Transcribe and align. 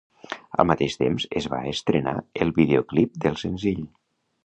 Al 0.63 0.65
mateix 0.69 0.95
temps, 1.01 1.27
es 1.43 1.47
va 1.53 1.61
estrenar 1.73 2.17
el 2.47 2.57
videoclip 2.59 3.25
del 3.27 3.43
senzill. 3.47 3.89